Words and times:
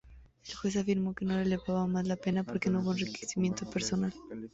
El 0.49 0.55
juez 0.55 0.77
afirmó 0.77 1.13
que 1.13 1.25
no 1.25 1.39
elevaba 1.39 1.85
más 1.85 2.07
la 2.07 2.15
pena 2.15 2.43
porque 2.43 2.71
no 2.71 2.79
hubo 2.81 2.91
enriquecimiento 2.93 3.69
personal. 3.69 4.11